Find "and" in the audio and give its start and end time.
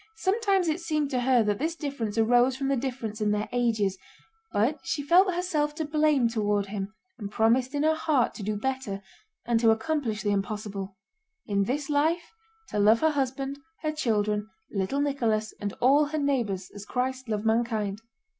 7.19-7.29, 9.45-9.59, 15.61-15.71